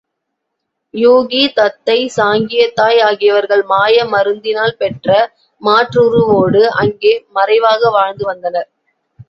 யூகி, 0.93 1.41
தத்தை, 1.53 1.97
சாங்கியத் 2.17 2.73
தாய் 2.73 2.99
ஆகியவர்கள் 2.99 3.63
மாய 3.63 4.05
மருந்தினால் 4.05 4.75
பெற்ற 4.77 5.09
மாற்றுருவோடு 5.61 6.63
அங்கே 6.81 7.13
மறைவாக 7.29 7.89
வாழ்ந்து 7.89 8.25
வந்தனர். 8.25 8.69